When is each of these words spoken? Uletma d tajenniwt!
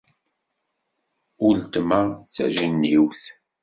Uletma 1.47 1.99
d 2.09 2.21
tajenniwt! 2.33 3.23